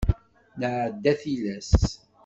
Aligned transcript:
Nɛedda 0.59 1.13
tilas. 1.21 1.71